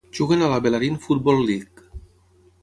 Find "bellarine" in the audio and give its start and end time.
0.65-0.97